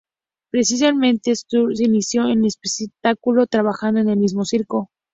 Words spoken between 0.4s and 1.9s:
Precisamente Skelton se